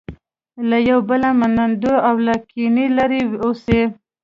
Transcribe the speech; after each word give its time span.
له 0.69 0.77
یو 0.89 0.99
بله 1.09 1.29
منندوی 1.39 1.97
او 2.07 2.15
له 2.25 2.35
کینې 2.49 2.85
لرې 2.97 3.21
اوسي. 3.43 3.81